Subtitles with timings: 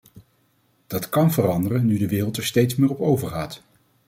[0.87, 3.61] Dat kan veranderen nu de wereld er steeds meer op overgaat.